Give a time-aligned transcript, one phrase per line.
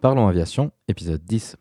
[0.00, 1.56] Parlons Aviation, épisode 10.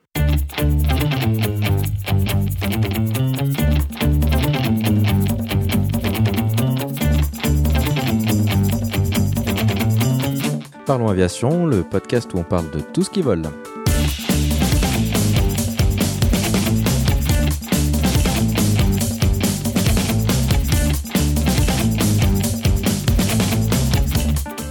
[10.86, 13.41] Parlons Aviation, le podcast où on parle de tout ce qui vole.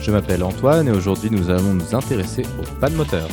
[0.09, 3.29] Je m'appelle Antoine et aujourd'hui nous allons nous intéresser aux pannes moteur.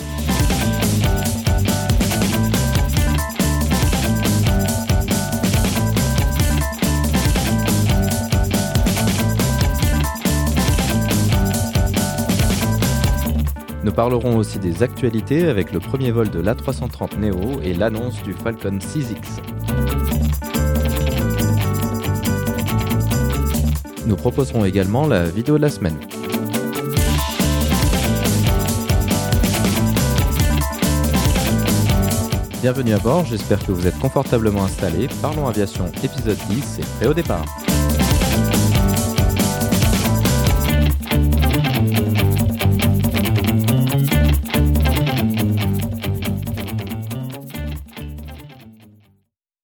[13.86, 18.34] Nous parlerons aussi des actualités avec le premier vol de l'A330 Neo et l'annonce du
[18.34, 19.40] Falcon 6X.
[24.06, 25.98] Nous proposerons également la vidéo de la semaine.
[32.66, 35.08] Bienvenue à bord, j'espère que vous êtes confortablement installés.
[35.22, 37.46] Parlons Aviation épisode 10, c'est prêt au départ.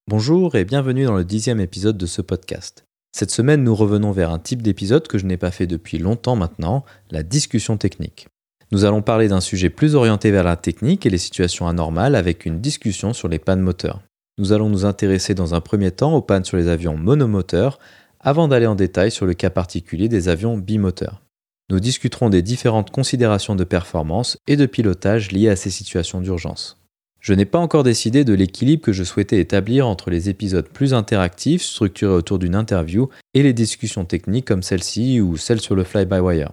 [0.06, 2.86] Bonjour et bienvenue dans le dixième épisode de ce podcast.
[3.12, 6.36] Cette semaine, nous revenons vers un type d'épisode que je n'ai pas fait depuis longtemps
[6.36, 8.28] maintenant, la discussion technique.
[8.74, 12.46] Nous allons parler d'un sujet plus orienté vers la technique et les situations anormales avec
[12.46, 14.02] une discussion sur les pannes moteurs.
[14.38, 17.80] Nous allons nous intéresser dans un premier temps aux pannes sur les avions monomoteurs
[18.22, 21.22] avant d'aller en détail sur le cas particulier des avions bimoteurs.
[21.70, 26.78] Nous discuterons des différentes considérations de performance et de pilotage liées à ces situations d'urgence.
[27.20, 30.94] Je n'ai pas encore décidé de l'équilibre que je souhaitais établir entre les épisodes plus
[30.94, 35.84] interactifs, structurés autour d'une interview, et les discussions techniques comme celle-ci ou celle sur le
[35.84, 36.52] fly-by-wire.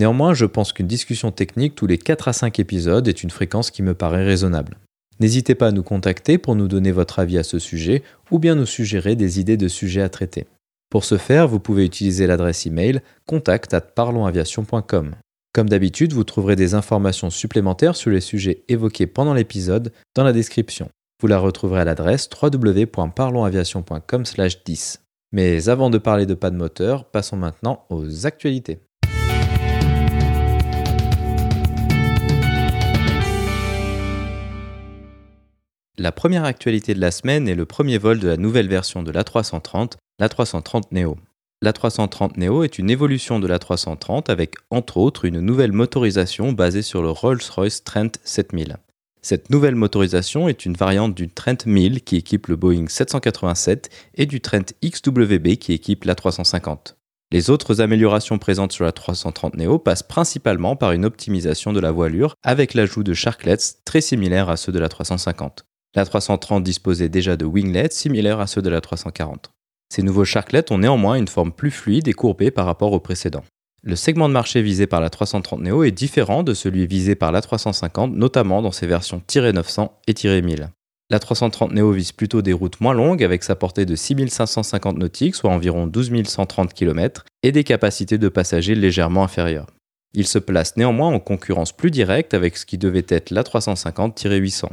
[0.00, 3.70] Néanmoins, je pense qu'une discussion technique tous les 4 à 5 épisodes est une fréquence
[3.70, 4.78] qui me paraît raisonnable.
[5.20, 8.54] N'hésitez pas à nous contacter pour nous donner votre avis à ce sujet ou bien
[8.54, 10.46] nous suggérer des idées de sujets à traiter.
[10.88, 15.16] Pour ce faire, vous pouvez utiliser l'adresse email contact@parlonsaviation.com.
[15.52, 20.32] Comme d'habitude, vous trouverez des informations supplémentaires sur les sujets évoqués pendant l'épisode dans la
[20.32, 20.88] description.
[21.20, 25.00] Vous la retrouverez à l'adresse www.parlonsaviation.com/10.
[25.32, 28.78] Mais avant de parler de pas de moteur, passons maintenant aux actualités.
[36.00, 39.12] La première actualité de la semaine est le premier vol de la nouvelle version de
[39.12, 41.18] l'A330, l'A330 Neo.
[41.60, 47.02] L'A330 Neo est une évolution de l'A330 avec entre autres une nouvelle motorisation basée sur
[47.02, 48.78] le Rolls-Royce Trent 7000.
[49.20, 54.24] Cette nouvelle motorisation est une variante du Trent 1000 qui équipe le Boeing 787 et
[54.24, 56.94] du Trent XWB qui équipe l'A350.
[57.30, 61.92] Les autres améliorations présentes sur la 330 Neo passent principalement par une optimisation de la
[61.92, 65.66] voilure avec l'ajout de sharklets très similaires à ceux de la 350.
[65.96, 69.50] La 330 disposait déjà de winglets similaires à ceux de la 340.
[69.92, 73.44] Ces nouveaux sharklets ont néanmoins une forme plus fluide et courbée par rapport aux précédents.
[73.82, 77.32] Le segment de marché visé par la 330 Neo est différent de celui visé par
[77.32, 80.68] la 350, notamment dans ses versions -900 et -1000.
[81.10, 85.34] La 330 Neo vise plutôt des routes moins longues avec sa portée de 6550 nautiques,
[85.34, 89.66] soit environ 12 130 km, et des capacités de passagers légèrement inférieures.
[90.14, 94.68] Il se place néanmoins en concurrence plus directe avec ce qui devait être la 350-800.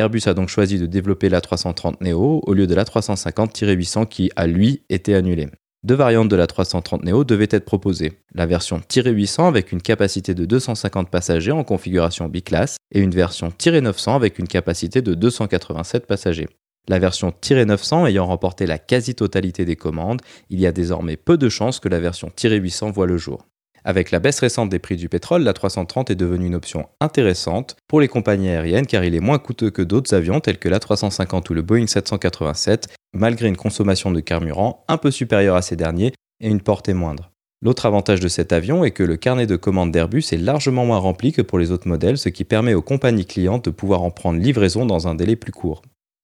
[0.00, 4.30] Airbus a donc choisi de développer la 330 Neo au lieu de la 350-800 qui,
[4.34, 5.48] à lui, était annulée.
[5.82, 8.12] Deux variantes de la 330 Neo devaient être proposées.
[8.34, 13.52] La version 800 avec une capacité de 250 passagers en configuration biclasse et une version
[13.64, 16.48] 900 avec une capacité de 287 passagers.
[16.88, 21.48] La version 900 ayant remporté la quasi-totalité des commandes, il y a désormais peu de
[21.48, 23.46] chances que la version 800 voit le jour.
[23.84, 27.76] Avec la baisse récente des prix du pétrole, la 330 est devenue une option intéressante
[27.88, 30.78] pour les compagnies aériennes car il est moins coûteux que d'autres avions tels que la
[30.78, 35.76] 350 ou le Boeing 787, malgré une consommation de carburant un peu supérieure à ces
[35.76, 37.30] derniers et une portée moindre.
[37.62, 40.98] L'autre avantage de cet avion est que le carnet de commandes d'Airbus est largement moins
[40.98, 44.10] rempli que pour les autres modèles, ce qui permet aux compagnies clientes de pouvoir en
[44.10, 45.82] prendre livraison dans un délai plus court.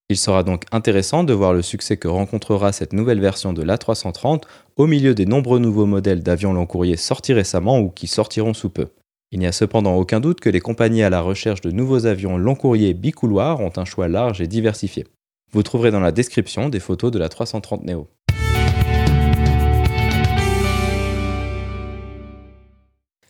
[0.09, 4.43] Il sera donc intéressant de voir le succès que rencontrera cette nouvelle version de l'A330
[4.77, 8.69] au milieu des nombreux nouveaux modèles d'avions long courrier sortis récemment ou qui sortiront sous
[8.69, 8.89] peu.
[9.31, 12.37] Il n'y a cependant aucun doute que les compagnies à la recherche de nouveaux avions
[12.37, 15.05] long courrier bicouloirs ont un choix large et diversifié.
[15.51, 18.07] Vous trouverez dans la description des photos de la 330 Neo.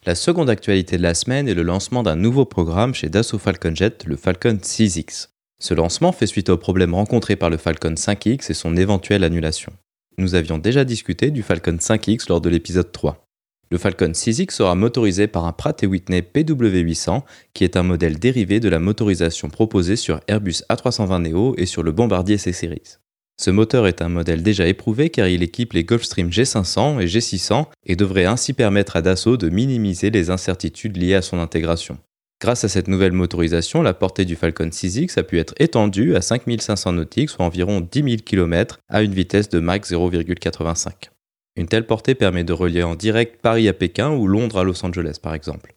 [0.06, 3.76] La seconde actualité de la semaine est le lancement d'un nouveau programme chez Dassault Falcon
[3.76, 5.30] Jet, le Falcon 6X.
[5.60, 9.74] Ce lancement fait suite aux problèmes rencontrés par le Falcon 5X et son éventuelle annulation.
[10.20, 13.24] Nous avions déjà discuté du Falcon 5X lors de l'épisode 3.
[13.70, 17.22] Le Falcon 6X sera motorisé par un Pratt Whitney PW800,
[17.54, 21.92] qui est un modèle dérivé de la motorisation proposée sur Airbus A320neo et sur le
[21.92, 22.98] Bombardier C-Series.
[23.40, 27.68] Ce moteur est un modèle déjà éprouvé car il équipe les Gulfstream G500 et G600
[27.86, 32.00] et devrait ainsi permettre à Dassault de minimiser les incertitudes liées à son intégration.
[32.40, 36.22] Grâce à cette nouvelle motorisation, la portée du Falcon 6X a pu être étendue à
[36.22, 41.10] 5500 nautiques, soit environ 10 000 km, à une vitesse de Mach 0,85.
[41.56, 44.86] Une telle portée permet de relier en direct Paris à Pékin ou Londres à Los
[44.86, 45.74] Angeles par exemple.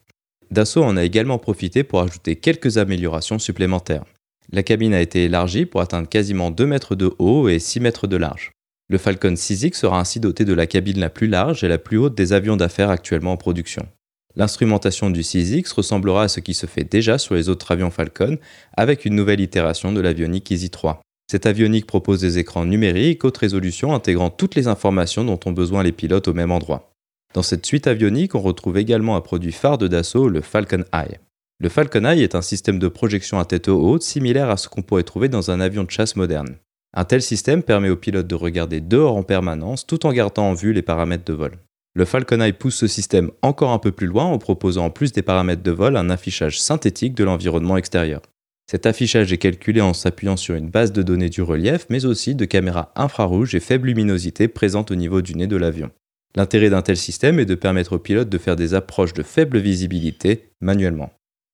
[0.51, 4.05] Dassault en a également profité pour ajouter quelques améliorations supplémentaires.
[4.51, 8.05] La cabine a été élargie pour atteindre quasiment 2 mètres de haut et 6 mètres
[8.05, 8.51] de large.
[8.89, 11.97] Le Falcon 6X sera ainsi doté de la cabine la plus large et la plus
[11.97, 13.87] haute des avions d'affaires actuellement en production.
[14.35, 18.37] L'instrumentation du 6X ressemblera à ce qui se fait déjà sur les autres avions Falcon,
[18.77, 21.01] avec une nouvelle itération de l'avionique Easy 3.
[21.29, 25.83] Cette avionique propose des écrans numériques haute résolution intégrant toutes les informations dont ont besoin
[25.83, 26.91] les pilotes au même endroit.
[27.33, 31.19] Dans cette suite avionique, on retrouve également un produit phare de Dassault, le Falcon Eye.
[31.59, 34.81] Le Falcon Eye est un système de projection à tête haute similaire à ce qu'on
[34.81, 36.57] pourrait trouver dans un avion de chasse moderne.
[36.93, 40.53] Un tel système permet aux pilotes de regarder dehors en permanence tout en gardant en
[40.53, 41.51] vue les paramètres de vol.
[41.93, 45.11] Le Falcon Eye pousse ce système encore un peu plus loin en proposant en plus
[45.11, 48.21] des paramètres de vol un affichage synthétique de l'environnement extérieur.
[48.69, 52.35] Cet affichage est calculé en s'appuyant sur une base de données du relief, mais aussi
[52.35, 55.91] de caméras infrarouges et faible luminosité présentes au niveau du nez de l'avion.
[56.37, 59.57] L'intérêt d'un tel système est de permettre aux pilotes de faire des approches de faible
[59.57, 61.11] visibilité manuellement.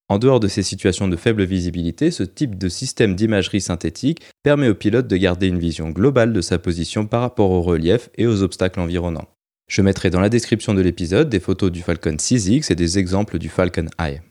[0.09, 4.69] En dehors de ces situations de faible visibilité, ce type de système d'imagerie synthétique permet
[4.69, 8.27] au pilote de garder une vision globale de sa position par rapport au relief et
[8.27, 9.27] aux obstacles environnants.
[9.67, 13.37] Je mettrai dans la description de l'épisode des photos du Falcon 6X et des exemples
[13.37, 14.21] du Falcon Eye.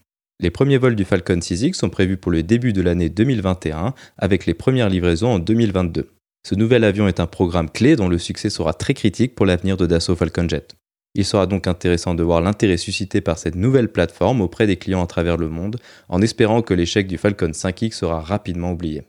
[0.40, 4.46] Les premiers vols du Falcon 6X sont prévus pour le début de l'année 2021 avec
[4.46, 6.08] les premières livraisons en 2022.
[6.46, 9.76] Ce nouvel avion est un programme clé dont le succès sera très critique pour l'avenir
[9.76, 10.74] de Dassault Falcon Jet.
[11.14, 15.04] Il sera donc intéressant de voir l'intérêt suscité par cette nouvelle plateforme auprès des clients
[15.04, 15.78] à travers le monde,
[16.08, 19.02] en espérant que l'échec du Falcon 5X sera rapidement oublié.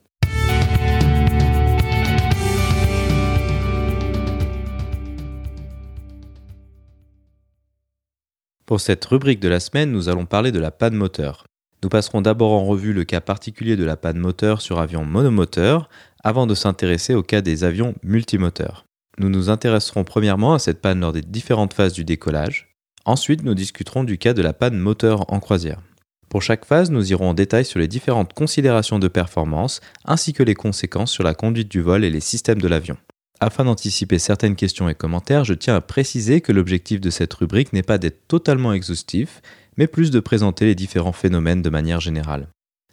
[8.68, 11.46] Pour cette rubrique de la semaine, nous allons parler de la panne moteur.
[11.81, 15.90] Nous passerons d'abord en revue le cas particulier de la panne moteur sur avions monomoteurs,
[16.22, 18.84] avant de s'intéresser au cas des avions multimoteurs.
[19.19, 22.75] Nous nous intéresserons premièrement à cette panne lors des différentes phases du décollage.
[23.06, 25.80] Ensuite, nous discuterons du cas de la panne moteur en croisière.
[26.28, 30.44] Pour chaque phase, nous irons en détail sur les différentes considérations de performance ainsi que
[30.44, 32.98] les conséquences sur la conduite du vol et les systèmes de l'avion.
[33.39, 37.74] Afin d'anticiper certaines questions et commentaires, je tiens à préciser que l'objectif de cette rubrique
[37.74, 39.42] n'est pas d'être totalement exhaustif,
[39.78, 42.48] mais plus de présenter les différents phénomènes de manière générale.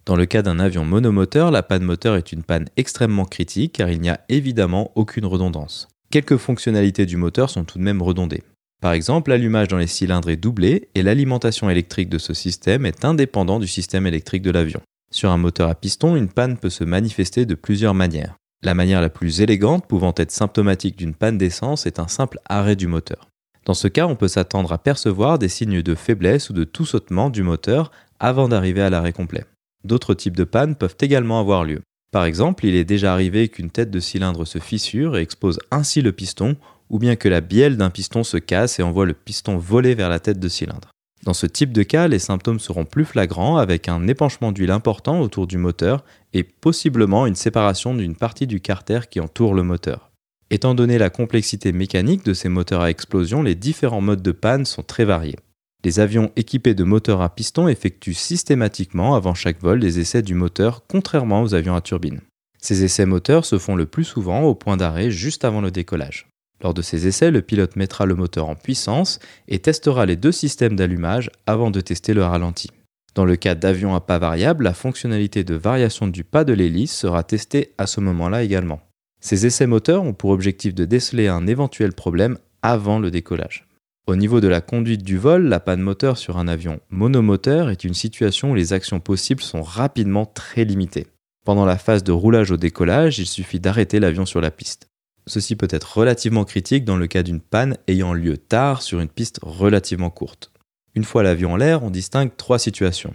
[0.05, 3.91] Dans le cas d'un avion monomoteur, la panne moteur est une panne extrêmement critique car
[3.91, 8.45] il n'y a évidemment aucune redondance quelques fonctionnalités du moteur sont tout de même redondées.
[8.81, 13.05] Par exemple, l'allumage dans les cylindres est doublé et l'alimentation électrique de ce système est
[13.05, 14.81] indépendant du système électrique de l'avion.
[15.11, 18.37] Sur un moteur à piston, une panne peut se manifester de plusieurs manières.
[18.65, 22.77] La manière la plus élégante, pouvant être symptomatique d'une panne d'essence, est un simple arrêt
[22.77, 23.29] du moteur.
[23.67, 26.87] Dans ce cas, on peut s'attendre à percevoir des signes de faiblesse ou de tout
[26.87, 27.91] sautement du moteur
[28.21, 29.45] avant d'arriver à l'arrêt complet.
[29.85, 31.83] D'autres types de pannes peuvent également avoir lieu.
[32.11, 36.01] Par exemple, il est déjà arrivé qu'une tête de cylindre se fissure et expose ainsi
[36.01, 36.57] le piston,
[36.89, 40.09] ou bien que la bielle d'un piston se casse et envoie le piston voler vers
[40.09, 40.94] la tête de cylindre.
[41.25, 45.21] Dans ce type de cas, les symptômes seront plus flagrants avec un épanchement d'huile important
[45.21, 46.05] autour du moteur
[46.35, 50.11] et possiblement une séparation d'une partie du carter qui entoure le moteur.
[50.51, 54.67] Étant donné la complexité mécanique de ces moteurs à explosion, les différents modes de panne
[54.67, 55.39] sont très variés.
[55.83, 60.35] Les avions équipés de moteurs à piston effectuent systématiquement avant chaque vol des essais du
[60.35, 62.21] moteur contrairement aux avions à turbine.
[62.59, 66.27] Ces essais moteurs se font le plus souvent au point d'arrêt juste avant le décollage.
[66.65, 69.19] Lors de ces essais, le pilote mettra le moteur en puissance
[69.49, 72.71] et testera les deux systèmes d'allumage avant de tester le ralenti.
[73.15, 76.97] Dans le cas d'avions à pas variable, la fonctionnalité de variation du pas de l'hélice
[76.97, 78.81] sera testée à ce moment-là également.
[79.21, 83.67] Ces essais moteurs ont pour objectif de déceler un éventuel problème avant le décollage.
[84.07, 87.85] Au niveau de la conduite du vol, la panne moteur sur un avion monomoteur est
[87.85, 91.09] une situation où les actions possibles sont rapidement très limitées.
[91.45, 94.89] Pendant la phase de roulage au décollage, il suffit d'arrêter l'avion sur la piste.
[95.27, 99.09] Ceci peut être relativement critique dans le cas d'une panne ayant lieu tard sur une
[99.09, 100.51] piste relativement courte.
[100.95, 103.15] Une fois l'avion en l'air, on distingue trois situations.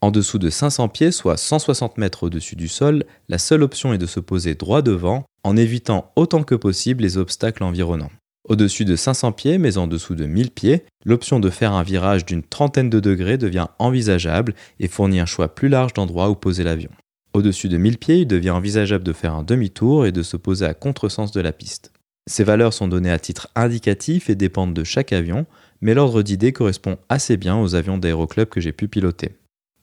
[0.00, 3.98] En dessous de 500 pieds, soit 160 mètres au-dessus du sol, la seule option est
[3.98, 8.12] de se poser droit devant en évitant autant que possible les obstacles environnants.
[8.48, 12.24] Au-dessus de 500 pieds, mais en dessous de 1000 pieds, l'option de faire un virage
[12.24, 16.62] d'une trentaine de degrés devient envisageable et fournit un choix plus large d'endroits où poser
[16.62, 16.90] l'avion.
[17.34, 20.66] Au-dessus de 1000 pieds, il devient envisageable de faire un demi-tour et de se poser
[20.66, 21.92] à contresens de la piste.
[22.28, 25.46] Ces valeurs sont données à titre indicatif et dépendent de chaque avion,
[25.80, 29.36] mais l'ordre d'idée correspond assez bien aux avions d'aéroclub que j'ai pu piloter.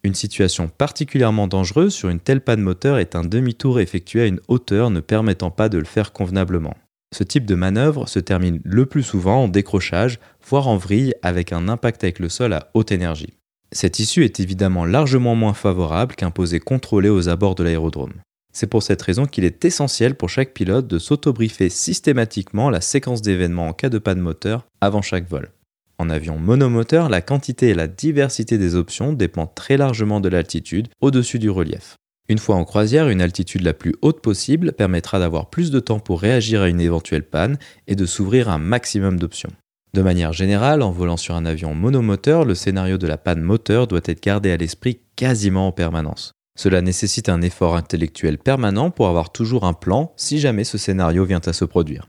[0.04, 4.40] Une situation particulièrement dangereuse sur une telle panne moteur est un demi-tour effectué à une
[4.48, 6.76] hauteur ne permettant pas de le faire convenablement.
[7.16, 11.54] Ce type de manœuvre se termine le plus souvent en décrochage, voire en vrille avec
[11.54, 13.34] un impact avec le sol à haute énergie.
[13.72, 18.14] Cette issue est évidemment largement moins favorable qu'un posé contrôlé aux abords de l'aérodrome.
[18.54, 23.22] C'est pour cette raison qu'il est essentiel pour chaque pilote de s'auto-briefer systématiquement la séquence
[23.22, 25.52] d'événements en cas de panne moteur avant chaque vol.
[25.98, 30.88] En avion monomoteur, la quantité et la diversité des options dépendent très largement de l'altitude
[31.02, 31.96] au-dessus du relief.
[32.28, 36.00] Une fois en croisière, une altitude la plus haute possible permettra d'avoir plus de temps
[36.00, 37.58] pour réagir à une éventuelle panne
[37.88, 39.52] et de s'ouvrir un maximum d'options.
[39.96, 43.88] De manière générale, en volant sur un avion monomoteur, le scénario de la panne moteur
[43.88, 46.34] doit être gardé à l'esprit quasiment en permanence.
[46.60, 51.24] Cela nécessite un effort intellectuel permanent pour avoir toujours un plan si jamais ce scénario
[51.24, 52.08] vient à se produire.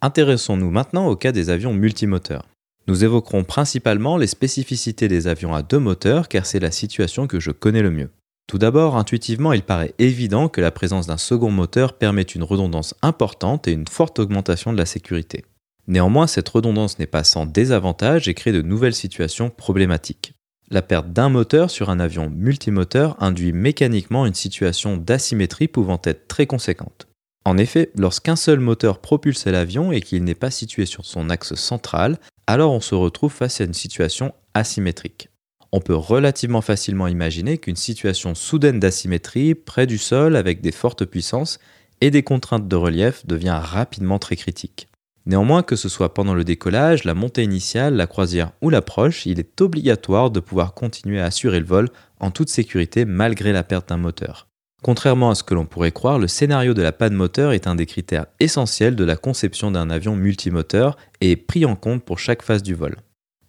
[0.00, 2.46] Intéressons-nous maintenant au cas des avions multimoteurs.
[2.88, 7.40] Nous évoquerons principalement les spécificités des avions à deux moteurs car c'est la situation que
[7.40, 8.10] je connais le mieux.
[8.46, 12.94] Tout d'abord, intuitivement, il paraît évident que la présence d'un second moteur permet une redondance
[13.02, 15.44] importante et une forte augmentation de la sécurité.
[15.88, 20.32] Néanmoins, cette redondance n'est pas sans désavantage et crée de nouvelles situations problématiques.
[20.70, 26.28] La perte d'un moteur sur un avion multimoteur induit mécaniquement une situation d'asymétrie pouvant être
[26.28, 27.08] très conséquente.
[27.44, 31.54] En effet, lorsqu'un seul moteur propulse l'avion et qu'il n'est pas situé sur son axe
[31.54, 35.28] central, alors on se retrouve face à une situation asymétrique.
[35.72, 41.04] On peut relativement facilement imaginer qu'une situation soudaine d'asymétrie près du sol avec des fortes
[41.04, 41.58] puissances
[42.00, 44.88] et des contraintes de relief devient rapidement très critique.
[45.26, 49.40] Néanmoins, que ce soit pendant le décollage, la montée initiale, la croisière ou l'approche, il
[49.40, 51.88] est obligatoire de pouvoir continuer à assurer le vol
[52.20, 54.46] en toute sécurité malgré la perte d'un moteur.
[54.82, 57.74] Contrairement à ce que l'on pourrait croire, le scénario de la panne moteur est un
[57.74, 62.18] des critères essentiels de la conception d'un avion multimoteur et est pris en compte pour
[62.18, 62.96] chaque phase du vol.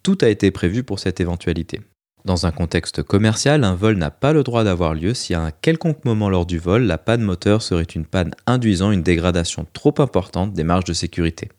[0.04, 1.82] Tout a été prévu pour cette éventualité.
[2.26, 5.52] Dans un contexte commercial, un vol n'a pas le droit d'avoir lieu si à un
[5.52, 9.96] quelconque moment lors du vol, la panne moteur serait une panne induisant une dégradation trop
[10.00, 11.50] importante des marges de sécurité.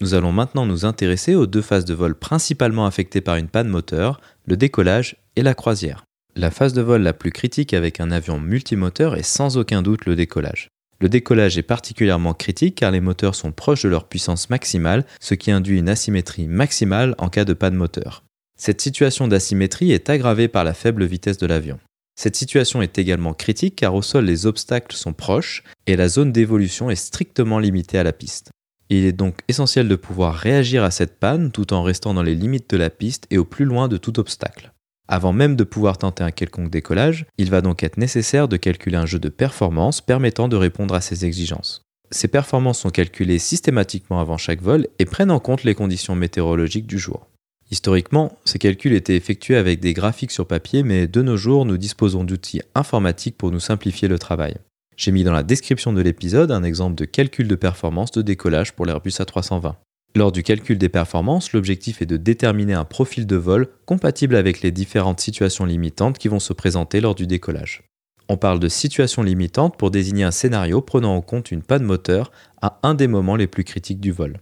[0.00, 3.68] Nous allons maintenant nous intéresser aux deux phases de vol principalement affectées par une panne
[3.68, 6.04] moteur, le décollage et la croisière.
[6.36, 10.04] La phase de vol la plus critique avec un avion multimoteur est sans aucun doute
[10.04, 10.68] le décollage.
[10.98, 15.34] Le décollage est particulièrement critique car les moteurs sont proches de leur puissance maximale, ce
[15.34, 18.24] qui induit une asymétrie maximale en cas de panne moteur.
[18.58, 21.78] Cette situation d'asymétrie est aggravée par la faible vitesse de l'avion.
[22.16, 26.32] Cette situation est également critique car au sol les obstacles sont proches et la zone
[26.32, 28.50] d'évolution est strictement limitée à la piste.
[28.90, 32.34] Il est donc essentiel de pouvoir réagir à cette panne tout en restant dans les
[32.34, 34.73] limites de la piste et au plus loin de tout obstacle.
[35.06, 38.96] Avant même de pouvoir tenter un quelconque décollage, il va donc être nécessaire de calculer
[38.96, 41.82] un jeu de performance permettant de répondre à ces exigences.
[42.10, 46.86] Ces performances sont calculées systématiquement avant chaque vol et prennent en compte les conditions météorologiques
[46.86, 47.28] du jour.
[47.70, 51.78] Historiquement, ces calculs étaient effectués avec des graphiques sur papier, mais de nos jours, nous
[51.78, 54.56] disposons d'outils informatiques pour nous simplifier le travail.
[54.96, 58.72] J'ai mis dans la description de l'épisode un exemple de calcul de performance de décollage
[58.72, 59.74] pour l'Airbus A320.
[60.16, 64.62] Lors du calcul des performances, l'objectif est de déterminer un profil de vol compatible avec
[64.62, 67.82] les différentes situations limitantes qui vont se présenter lors du décollage.
[68.28, 72.30] On parle de situation limitante pour désigner un scénario prenant en compte une panne moteur
[72.62, 74.38] à un des moments les plus critiques du vol.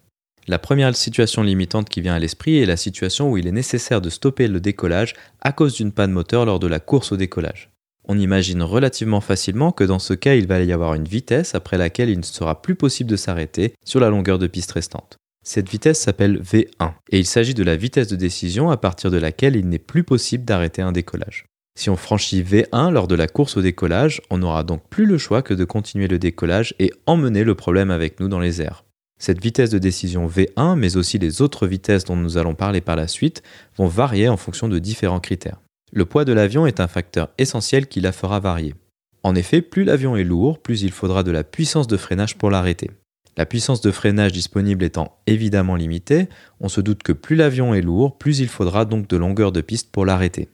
[0.47, 4.03] La première situation limitante qui vient à l'esprit est la situation où il est nécessaire
[4.03, 7.71] de stopper le décollage à cause d'une panne moteur lors de la course au décollage.
[8.05, 11.79] On imagine relativement facilement que dans ce cas il va y avoir une vitesse après
[11.79, 15.17] laquelle il ne sera plus possible de s'arrêter sur la longueur de piste restante.
[15.43, 19.17] Cette vitesse s'appelle V1 et il s'agit de la vitesse de décision à partir de
[19.19, 21.47] laquelle il n'est plus possible d'arrêter un décollage.
[21.77, 25.19] Si on franchit V1 lors de la course au décollage, on n'aura donc plus le
[25.19, 28.85] choix que de continuer le décollage et emmener le problème avec nous dans les airs.
[29.19, 32.97] Cette vitesse de décision V1, mais aussi les autres vitesses dont nous allons parler par
[32.97, 33.43] la suite,
[33.77, 35.61] vont varier en fonction de différents critères.
[35.93, 38.75] Le poids de l'avion est un facteur essentiel qui la fera varier.
[39.23, 42.51] En effet, plus l'avion est lourd, plus il faudra de la puissance de freinage pour
[42.51, 42.91] l'arrêter.
[43.37, 46.29] La puissance de freinage disponible étant évidemment limitée,
[46.61, 49.63] on se doute que plus l'avion est lourd, plus il faudra donc de longueur de
[49.63, 50.49] piste pour l'arrêter.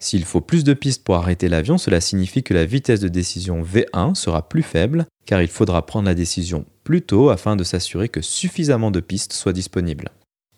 [0.00, 3.62] S'il faut plus de pistes pour arrêter l'avion, cela signifie que la vitesse de décision
[3.62, 8.08] V1 sera plus faible, car il faudra prendre la décision plus tôt afin de s'assurer
[8.08, 10.10] que suffisamment de pistes soient disponibles.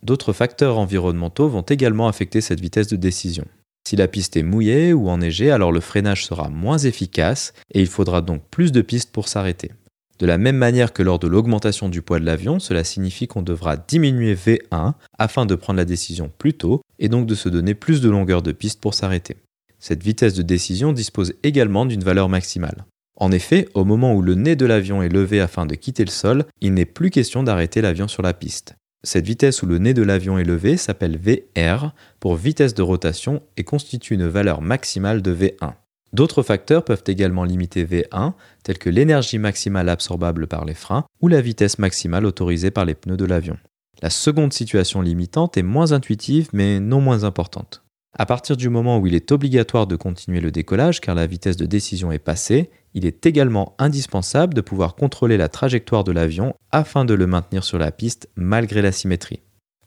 [0.02, 3.44] D'autres facteurs environnementaux vont également affecter cette vitesse de décision.
[3.86, 7.86] Si la piste est mouillée ou enneigée, alors le freinage sera moins efficace et il
[7.86, 9.70] faudra donc plus de pistes pour s'arrêter.
[10.18, 13.42] De la même manière que lors de l'augmentation du poids de l'avion, cela signifie qu'on
[13.42, 17.74] devra diminuer V1 afin de prendre la décision plus tôt et donc de se donner
[17.74, 19.36] plus de longueur de piste pour s'arrêter.
[19.78, 22.86] Cette vitesse de décision dispose également d'une valeur maximale.
[23.16, 26.10] En effet, au moment où le nez de l'avion est levé afin de quitter le
[26.10, 28.74] sol, il n'est plus question d'arrêter l'avion sur la piste.
[29.02, 33.42] Cette vitesse où le nez de l'avion est levé s'appelle VR pour vitesse de rotation
[33.56, 35.74] et constitue une valeur maximale de V1.
[36.12, 38.32] D'autres facteurs peuvent également limiter V1,
[38.62, 42.94] tels que l'énergie maximale absorbable par les freins ou la vitesse maximale autorisée par les
[42.94, 43.58] pneus de l'avion.
[44.02, 47.82] La seconde situation limitante est moins intuitive mais non moins importante.
[48.18, 51.56] À partir du moment où il est obligatoire de continuer le décollage car la vitesse
[51.56, 56.54] de décision est passée, il est également indispensable de pouvoir contrôler la trajectoire de l'avion
[56.72, 59.40] afin de le maintenir sur la piste malgré la symétrie.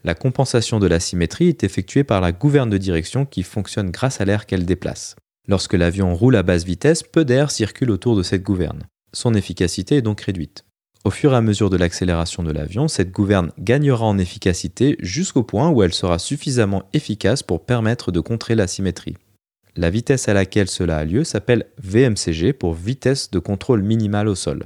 [0.04, 4.22] La compensation de la symétrie est effectuée par la gouverne de direction qui fonctionne grâce
[4.22, 5.16] à l'air qu'elle déplace.
[5.50, 8.84] Lorsque l'avion roule à basse vitesse, peu d'air circule autour de cette gouverne.
[9.14, 10.64] Son efficacité est donc réduite.
[11.04, 15.42] Au fur et à mesure de l'accélération de l'avion, cette gouverne gagnera en efficacité jusqu'au
[15.42, 19.18] point où elle sera suffisamment efficace pour permettre de contrer la symétrie.
[19.76, 24.36] La vitesse à laquelle cela a lieu s'appelle VMCG pour vitesse de contrôle minimale au
[24.36, 24.66] sol.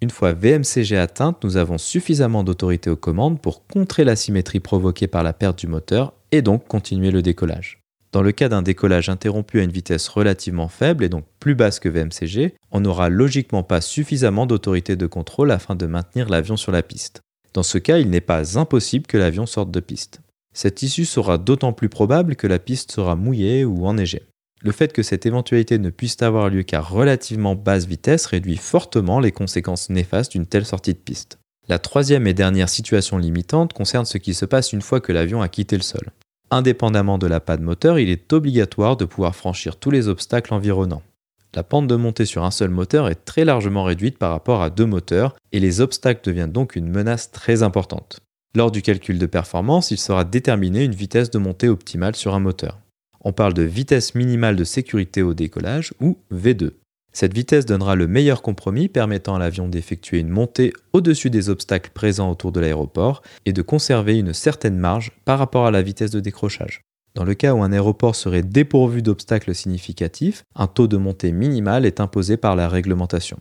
[0.00, 5.08] Une fois VMCG atteinte, nous avons suffisamment d'autorité aux commandes pour contrer la symétrie provoquée
[5.08, 7.79] par la perte du moteur et donc continuer le décollage.
[8.12, 11.78] Dans le cas d'un décollage interrompu à une vitesse relativement faible et donc plus basse
[11.78, 16.72] que VMCG, on n'aura logiquement pas suffisamment d'autorité de contrôle afin de maintenir l'avion sur
[16.72, 17.20] la piste.
[17.54, 20.20] Dans ce cas, il n'est pas impossible que l'avion sorte de piste.
[20.52, 24.22] Cette issue sera d'autant plus probable que la piste sera mouillée ou enneigée.
[24.62, 29.20] Le fait que cette éventualité ne puisse avoir lieu qu'à relativement basse vitesse réduit fortement
[29.20, 31.38] les conséquences néfastes d'une telle sortie de piste.
[31.68, 35.40] La troisième et dernière situation limitante concerne ce qui se passe une fois que l'avion
[35.40, 36.10] a quitté le sol.
[36.52, 41.02] Indépendamment de la panne moteur, il est obligatoire de pouvoir franchir tous les obstacles environnants.
[41.54, 44.70] La pente de montée sur un seul moteur est très largement réduite par rapport à
[44.70, 48.18] deux moteurs et les obstacles deviennent donc une menace très importante.
[48.56, 52.40] Lors du calcul de performance, il sera déterminé une vitesse de montée optimale sur un
[52.40, 52.80] moteur.
[53.20, 56.72] On parle de vitesse minimale de sécurité au décollage ou V2.
[57.12, 61.90] Cette vitesse donnera le meilleur compromis permettant à l'avion d'effectuer une montée au-dessus des obstacles
[61.92, 66.12] présents autour de l'aéroport et de conserver une certaine marge par rapport à la vitesse
[66.12, 66.82] de décrochage.
[67.16, 71.84] Dans le cas où un aéroport serait dépourvu d'obstacles significatifs, un taux de montée minimal
[71.84, 73.38] est imposé par la réglementation.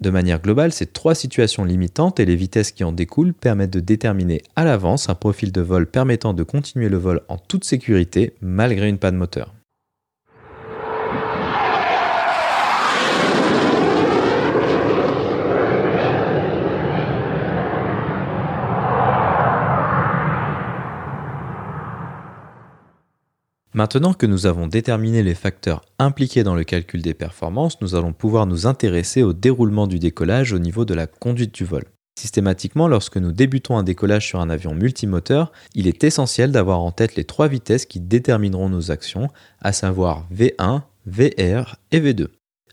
[0.00, 3.80] De manière globale, ces trois situations limitantes et les vitesses qui en découlent permettent de
[3.80, 8.34] déterminer à l'avance un profil de vol permettant de continuer le vol en toute sécurité
[8.40, 9.54] malgré une panne moteur.
[23.76, 28.12] Maintenant que nous avons déterminé les facteurs impliqués dans le calcul des performances, nous allons
[28.12, 31.82] pouvoir nous intéresser au déroulement du décollage au niveau de la conduite du vol.
[32.16, 36.92] Systématiquement, lorsque nous débutons un décollage sur un avion multimoteur, il est essentiel d'avoir en
[36.92, 39.28] tête les trois vitesses qui détermineront nos actions,
[39.60, 42.28] à savoir V1, VR et V2.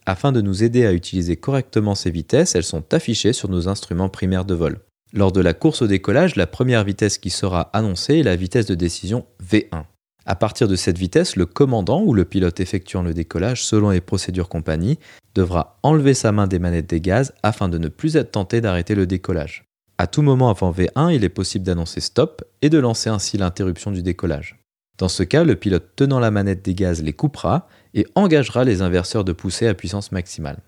[0.05, 4.09] Afin de nous aider à utiliser correctement ces vitesses, elles sont affichées sur nos instruments
[4.09, 4.81] primaires de vol.
[5.13, 8.67] Lors de la course au décollage, la première vitesse qui sera annoncée est la vitesse
[8.67, 9.85] de décision V1.
[10.25, 14.01] À partir de cette vitesse, le commandant ou le pilote effectuant le décollage selon les
[14.01, 14.99] procédures compagnie
[15.33, 18.93] devra enlever sa main des manettes des gaz afin de ne plus être tenté d'arrêter
[18.93, 19.65] le décollage.
[19.97, 23.91] À tout moment avant V1, il est possible d'annoncer stop et de lancer ainsi l'interruption
[23.91, 24.59] du décollage.
[24.99, 28.83] Dans ce cas, le pilote tenant la manette des gaz les coupera et engagera les
[28.83, 30.59] inverseurs de poussée à puissance maximale.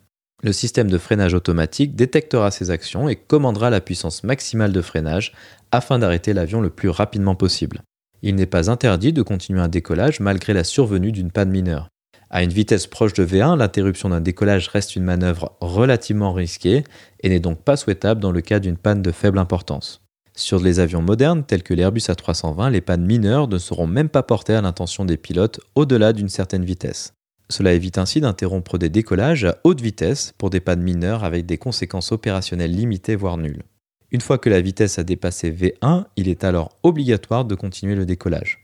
[0.41, 5.33] Le système de freinage automatique détectera ces actions et commandera la puissance maximale de freinage
[5.71, 7.83] afin d'arrêter l'avion le plus rapidement possible
[8.23, 11.89] il n'est pas interdit de continuer un décollage malgré la survenue d'une panne mineure.
[12.29, 16.83] À une vitesse proche de V1, l'interruption d'un décollage reste une manœuvre relativement risquée
[17.19, 20.01] et n'est donc pas souhaitable dans le cas d'une panne de faible importance.
[20.35, 24.23] Sur les avions modernes tels que l'Airbus A320, les pannes mineures ne seront même pas
[24.23, 27.13] portées à l'intention des pilotes au-delà d'une certaine vitesse.
[27.49, 31.57] Cela évite ainsi d'interrompre des décollages à haute vitesse pour des pannes mineures avec des
[31.59, 33.63] conséquences opérationnelles limitées voire nulles.
[34.13, 38.05] Une fois que la vitesse a dépassé V1, il est alors obligatoire de continuer le
[38.05, 38.59] décollage.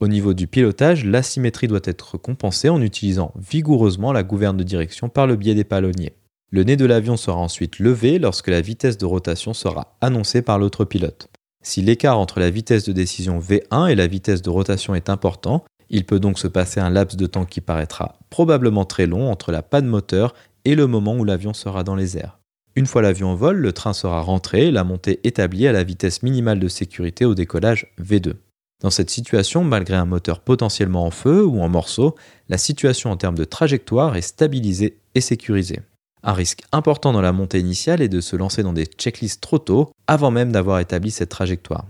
[0.00, 5.10] Au niveau du pilotage, l'asymétrie doit être compensée en utilisant vigoureusement la gouverne de direction
[5.10, 6.14] par le biais des palonniers.
[6.50, 10.58] Le nez de l'avion sera ensuite levé lorsque la vitesse de rotation sera annoncée par
[10.58, 11.28] l'autre pilote.
[11.62, 15.64] Si l'écart entre la vitesse de décision V1 et la vitesse de rotation est important,
[15.90, 19.52] il peut donc se passer un laps de temps qui paraîtra probablement très long entre
[19.52, 22.38] la panne moteur et le moment où l'avion sera dans les airs.
[22.76, 25.84] Une fois l'avion en vol, le train sera rentré et la montée établie à la
[25.84, 28.34] vitesse minimale de sécurité au décollage V2.
[28.82, 32.16] Dans cette situation, malgré un moteur potentiellement en feu ou en morceaux,
[32.48, 35.80] la situation en termes de trajectoire est stabilisée et sécurisée.
[36.24, 39.58] Un risque important dans la montée initiale est de se lancer dans des checklists trop
[39.58, 41.86] tôt, avant même d'avoir établi cette trajectoire.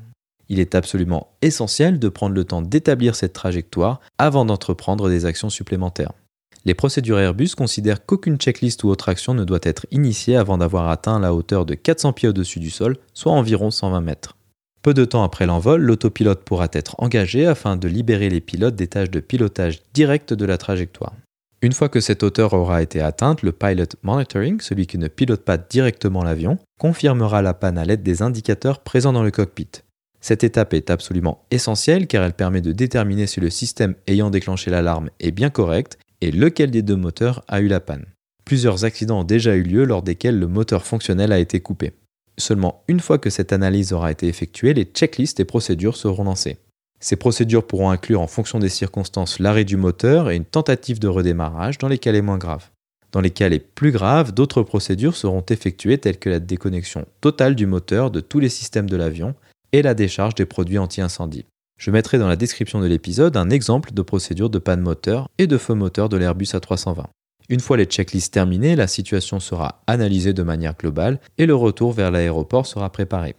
[0.51, 5.51] Il est absolument essentiel de prendre le temps d'établir cette trajectoire avant d'entreprendre des actions
[5.51, 6.13] supplémentaires.
[6.67, 10.89] Les procédures Airbus considèrent qu'aucune checklist ou autre action ne doit être initiée avant d'avoir
[10.89, 14.37] atteint la hauteur de 400 pieds au-dessus du sol, soit environ 120 mètres.
[14.81, 18.87] Peu de temps après l'envol, l'autopilote pourra être engagé afin de libérer les pilotes des
[18.87, 21.15] tâches de pilotage direct de la trajectoire.
[21.61, 25.43] Une fois que cette hauteur aura été atteinte, le pilot monitoring, celui qui ne pilote
[25.43, 29.71] pas directement l'avion, confirmera la panne à l'aide des indicateurs présents dans le cockpit.
[30.21, 34.71] Cette étape est absolument essentielle car elle permet de déterminer si le système ayant déclenché
[34.71, 38.07] l'alarme est bien correct et lequel des deux moteurs a eu la panne.
[38.45, 41.93] Plusieurs accidents ont déjà eu lieu lors desquels le moteur fonctionnel a été coupé.
[42.37, 46.59] Seulement une fois que cette analyse aura été effectuée, les checklists et procédures seront lancées.
[47.01, 51.09] Ces procédures pourront inclure en fonction des circonstances l'arrêt du moteur et une tentative de
[51.09, 52.71] redémarrage dans les cas les moins graves.
[53.13, 57.55] Dans les cas les plus graves, d'autres procédures seront effectuées telles que la déconnexion totale
[57.55, 59.35] du moteur de tous les systèmes de l'avion
[59.73, 61.47] et la décharge des produits anti-incendie.
[61.77, 65.47] Je mettrai dans la description de l'épisode un exemple de procédure de panne moteur et
[65.47, 67.07] de feu moteur de l'Airbus A320.
[67.49, 71.93] Une fois les checklists terminées, la situation sera analysée de manière globale et le retour
[71.93, 73.35] vers l'aéroport sera préparé.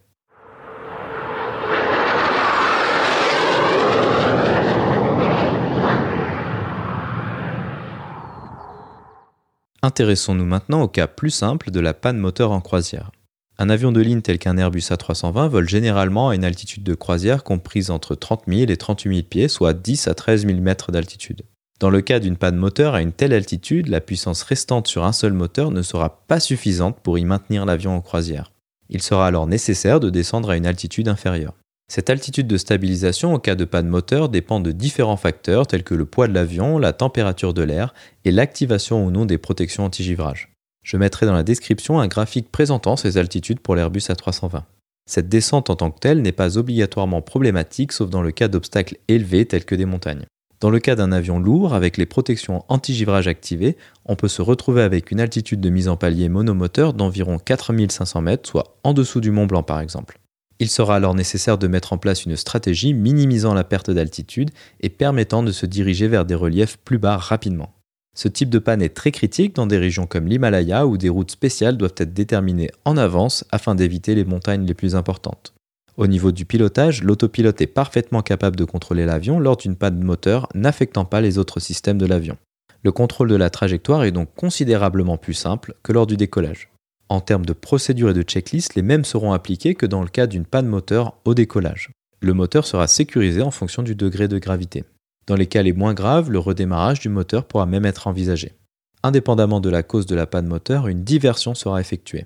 [9.82, 13.12] Intéressons-nous maintenant au cas plus simple de la panne moteur en croisière.
[13.58, 17.44] Un avion de ligne tel qu'un Airbus A320 vole généralement à une altitude de croisière
[17.44, 21.44] comprise entre 30 000 et 38 000 pieds, soit 10 à 13 000 mètres d'altitude.
[21.80, 25.14] Dans le cas d'une panne moteur à une telle altitude, la puissance restante sur un
[25.14, 28.52] seul moteur ne sera pas suffisante pour y maintenir l'avion en croisière.
[28.90, 31.54] Il sera alors nécessaire de descendre à une altitude inférieure.
[31.88, 35.94] Cette altitude de stabilisation au cas de panne moteur dépend de différents facteurs tels que
[35.94, 37.94] le poids de l'avion, la température de l'air
[38.26, 40.55] et l'activation ou non des protections anti-givrage.
[40.86, 44.62] Je mettrai dans la description un graphique présentant ces altitudes pour l'Airbus A320.
[45.10, 48.98] Cette descente en tant que telle n'est pas obligatoirement problématique sauf dans le cas d'obstacles
[49.08, 50.26] élevés tels que des montagnes.
[50.60, 54.84] Dans le cas d'un avion lourd, avec les protections anti-givrage activées, on peut se retrouver
[54.84, 59.32] avec une altitude de mise en palier monomoteur d'environ 4500 mètres, soit en dessous du
[59.32, 60.20] Mont Blanc par exemple.
[60.60, 64.90] Il sera alors nécessaire de mettre en place une stratégie minimisant la perte d'altitude et
[64.90, 67.75] permettant de se diriger vers des reliefs plus bas rapidement.
[68.16, 71.32] Ce type de panne est très critique dans des régions comme l'Himalaya où des routes
[71.32, 75.54] spéciales doivent être déterminées en avance afin d'éviter les montagnes les plus importantes.
[75.98, 80.48] Au niveau du pilotage, l'autopilote est parfaitement capable de contrôler l'avion lors d'une panne moteur
[80.56, 82.38] n'affectant pas les autres systèmes de l'avion.
[82.84, 86.70] Le contrôle de la trajectoire est donc considérablement plus simple que lors du décollage.
[87.10, 90.28] En termes de procédure et de checklist, les mêmes seront appliqués que dans le cas
[90.28, 91.92] d'une panne moteur au décollage.
[92.22, 94.86] Le moteur sera sécurisé en fonction du degré de gravité.
[95.28, 98.54] Dans les cas les moins graves, le redémarrage du moteur pourra même être envisagé.
[99.02, 102.26] Indépendamment de la cause de la panne moteur, une diversion sera effectuée.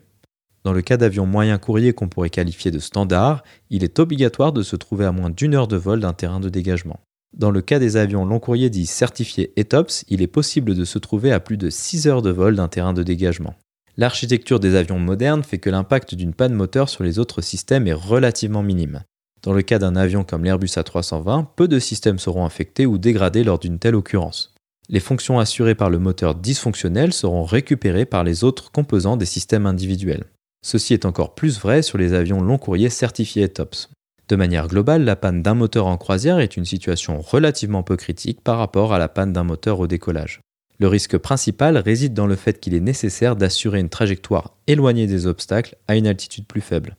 [0.66, 4.62] Dans le cas d'avions moyens courriers qu'on pourrait qualifier de standard, il est obligatoire de
[4.62, 7.00] se trouver à moins d'une heure de vol d'un terrain de dégagement.
[7.34, 11.00] Dans le cas des avions long courriers dits certifiés ETOPS, il est possible de se
[11.00, 13.56] trouver à plus de 6 heures de vol d'un terrain de dégagement.
[13.98, 17.94] L'architecture des avions modernes fait que l'impact d'une panne moteur sur les autres systèmes est
[17.94, 19.04] relativement minime.
[19.42, 23.44] Dans le cas d'un avion comme l'Airbus A320, peu de systèmes seront affectés ou dégradés
[23.44, 24.54] lors d'une telle occurrence.
[24.90, 29.66] Les fonctions assurées par le moteur dysfonctionnel seront récupérées par les autres composants des systèmes
[29.66, 30.26] individuels.
[30.62, 33.90] Ceci est encore plus vrai sur les avions long courrier certifiés TOPS.
[34.28, 38.42] De manière globale, la panne d'un moteur en croisière est une situation relativement peu critique
[38.42, 40.42] par rapport à la panne d'un moteur au décollage.
[40.80, 45.28] Le risque principal réside dans le fait qu'il est nécessaire d'assurer une trajectoire éloignée des
[45.28, 46.96] obstacles à une altitude plus faible.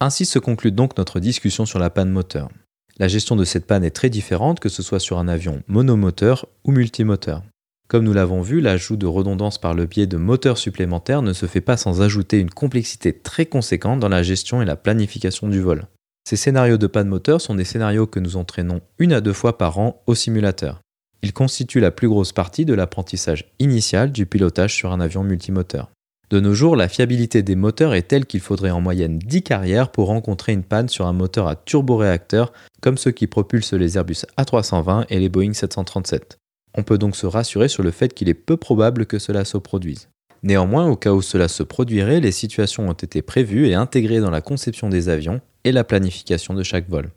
[0.00, 2.50] Ainsi se conclut donc notre discussion sur la panne moteur.
[2.98, 6.46] La gestion de cette panne est très différente que ce soit sur un avion monomoteur
[6.64, 7.42] ou multimoteur.
[7.88, 11.46] Comme nous l'avons vu, l'ajout de redondance par le biais de moteurs supplémentaires ne se
[11.46, 15.60] fait pas sans ajouter une complexité très conséquente dans la gestion et la planification du
[15.60, 15.86] vol.
[16.28, 19.56] Ces scénarios de panne moteur sont des scénarios que nous entraînons une à deux fois
[19.56, 20.80] par an au simulateur.
[21.22, 25.90] Ils constituent la plus grosse partie de l'apprentissage initial du pilotage sur un avion multimoteur.
[26.30, 29.90] De nos jours, la fiabilité des moteurs est telle qu'il faudrait en moyenne 10 carrières
[29.90, 34.26] pour rencontrer une panne sur un moteur à turboréacteur comme ceux qui propulsent les Airbus
[34.36, 36.38] A320 et les Boeing 737.
[36.74, 39.56] On peut donc se rassurer sur le fait qu'il est peu probable que cela se
[39.56, 40.10] produise.
[40.42, 44.30] Néanmoins, au cas où cela se produirait, les situations ont été prévues et intégrées dans
[44.30, 47.10] la conception des avions et la planification de chaque vol.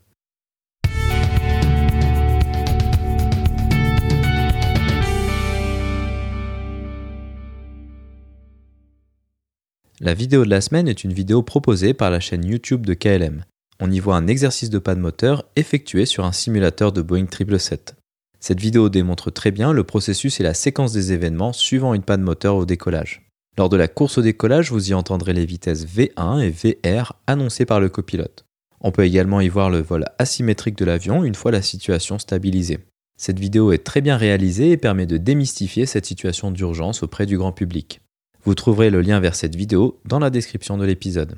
[10.03, 13.45] La vidéo de la semaine est une vidéo proposée par la chaîne YouTube de KLM.
[13.79, 17.97] On y voit un exercice de panne moteur effectué sur un simulateur de Boeing 777.
[18.39, 22.23] Cette vidéo démontre très bien le processus et la séquence des événements suivant une panne
[22.23, 23.29] moteur au décollage.
[23.59, 27.65] Lors de la course au décollage, vous y entendrez les vitesses V1 et VR annoncées
[27.65, 28.45] par le copilote.
[28.79, 32.79] On peut également y voir le vol asymétrique de l'avion une fois la situation stabilisée.
[33.17, 37.37] Cette vidéo est très bien réalisée et permet de démystifier cette situation d'urgence auprès du
[37.37, 38.01] grand public.
[38.43, 41.37] Vous trouverez le lien vers cette vidéo dans la description de l'épisode.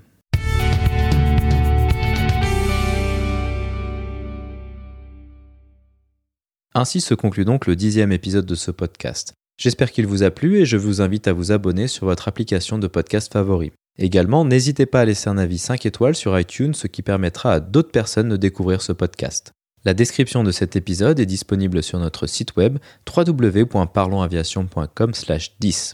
[6.76, 9.34] Ainsi se conclut donc le dixième épisode de ce podcast.
[9.58, 12.80] J'espère qu'il vous a plu et je vous invite à vous abonner sur votre application
[12.80, 13.72] de podcast favori.
[14.00, 17.60] Également, n'hésitez pas à laisser un avis 5 étoiles sur iTunes, ce qui permettra à
[17.60, 19.52] d'autres personnes de découvrir ce podcast.
[19.86, 22.80] La description de cet épisode est disponible sur notre site web
[23.16, 25.94] www.parlonsaviation.com/10.